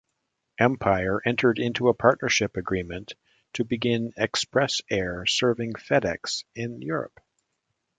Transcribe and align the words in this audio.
Empire 0.59 1.21
entered 1.25 1.59
into 1.59 1.87
a 1.87 1.93
partnership 1.93 2.57
agreement 2.57 3.13
to 3.53 3.63
begin 3.63 4.11
Express 4.17 4.81
Air 4.89 5.27
serving 5.27 5.73
FedEx 5.73 6.43
in 6.55 6.81
Europe. 6.81 7.19